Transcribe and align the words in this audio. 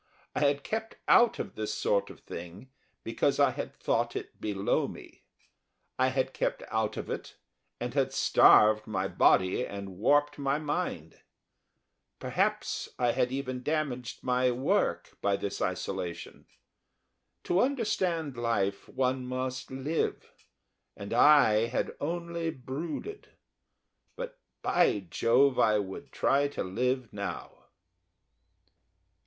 I 0.33 0.39
had 0.39 0.63
kept 0.63 0.95
out 1.07 1.37
of 1.37 1.53
this 1.53 1.71
sort 1.75 2.09
of 2.09 2.21
thing 2.21 2.71
because 3.03 3.39
I 3.39 3.51
had 3.51 3.75
thought 3.75 4.15
it 4.15 4.41
below 4.41 4.87
me; 4.87 5.25
I 5.99 6.07
had 6.07 6.33
kept 6.33 6.63
out 6.69 6.97
of 6.97 7.07
it 7.07 7.37
and 7.79 7.93
had 7.93 8.11
starved 8.11 8.87
my 8.87 9.07
body 9.07 9.63
and 9.63 9.99
warped 9.99 10.39
my 10.39 10.57
mind. 10.57 11.21
Perhaps 12.17 12.89
I 12.97 13.11
had 13.11 13.31
even 13.31 13.61
damaged 13.61 14.23
my 14.23 14.49
work 14.49 15.19
by 15.21 15.35
this 15.35 15.61
isolation. 15.61 16.47
To 17.43 17.61
understand 17.61 18.37
life 18.37 18.89
one 18.89 19.27
must 19.27 19.69
live 19.69 20.31
and 20.97 21.13
I 21.13 21.67
had 21.67 21.91
only 21.99 22.49
brooded. 22.49 23.27
But, 24.15 24.39
by 24.63 25.05
Jove, 25.11 25.59
I 25.59 25.77
would 25.77 26.11
try 26.11 26.47
to 26.47 26.63
live 26.63 27.13
now. 27.13 27.65